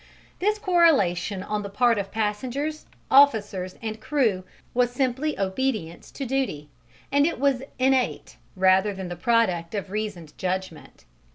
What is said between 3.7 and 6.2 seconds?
and crew was simply obedience